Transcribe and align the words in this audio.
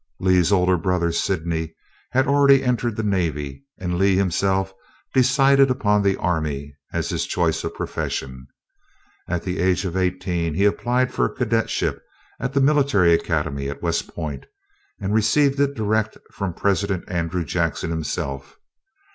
Lee's 0.19 0.51
older 0.51 0.77
brother, 0.79 1.11
Sydney, 1.11 1.75
had 2.09 2.25
already 2.25 2.63
entered 2.63 2.95
the 2.95 3.03
navy, 3.03 3.63
and 3.77 3.99
Lee 3.99 4.15
himself 4.15 4.73
decided 5.13 5.69
upon 5.69 6.01
the 6.01 6.17
army, 6.17 6.75
as 6.91 7.09
his 7.09 7.27
choice 7.27 7.63
of 7.63 7.75
profession. 7.75 8.47
At 9.27 9.43
the 9.43 9.59
age 9.59 9.85
of 9.85 9.95
eighteen 9.95 10.55
he 10.55 10.65
applied 10.65 11.13
for 11.13 11.25
a 11.25 11.31
cadetship 11.35 12.01
at 12.39 12.53
the 12.53 12.61
Military 12.61 13.13
Academy 13.13 13.69
at 13.69 13.83
West 13.83 14.07
Point, 14.07 14.47
and 14.99 15.13
received 15.13 15.59
it 15.59 15.75
direct 15.75 16.17
from 16.31 16.55
President 16.55 17.03
Andrew 17.07 17.45
Jackson 17.45 17.91
himself. 17.91 18.57